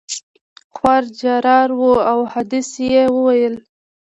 خورا 0.75 0.97
جرار 1.19 1.69
وو 1.79 1.91
او 2.11 2.17
احادیث 2.27 2.69
یې 2.91 3.03
ویل. 3.11 3.55